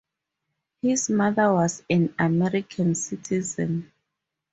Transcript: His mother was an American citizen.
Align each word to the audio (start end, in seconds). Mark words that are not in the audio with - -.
His 0.81 1.11
mother 1.11 1.53
was 1.53 1.83
an 1.87 2.11
American 2.17 2.95
citizen. 2.95 3.91